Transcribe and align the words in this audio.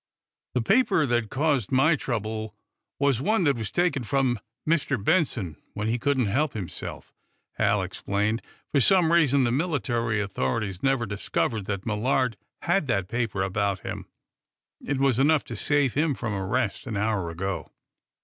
"The 0.55 0.63
paper 0.63 1.05
that 1.05 1.29
caused 1.29 1.71
my 1.71 1.95
trouble 1.95 2.55
was 2.97 3.21
one 3.21 3.43
that 3.43 3.55
was 3.55 3.71
taken 3.71 4.01
from 4.01 4.39
Mr. 4.67 4.97
Benson 5.01 5.57
when 5.75 5.87
he 5.89 5.99
couldn't 5.99 6.25
help 6.25 6.53
himself," 6.53 7.13
Hal 7.59 7.83
explained. 7.83 8.41
"For 8.71 8.81
some 8.81 9.11
reason, 9.11 9.43
the 9.43 9.51
military 9.51 10.19
authorities 10.19 10.81
never 10.81 11.05
discovered 11.05 11.65
that 11.65 11.85
Millard 11.85 12.35
had 12.63 12.87
that 12.87 13.09
paper 13.09 13.43
about 13.43 13.81
him. 13.81 14.07
It 14.83 14.97
was 14.99 15.19
enough 15.19 15.43
to 15.43 15.55
save 15.55 15.93
him 15.93 16.15
from 16.15 16.33
arrest 16.33 16.87
an 16.87 16.97
hour 16.97 17.29
ago." 17.29 17.69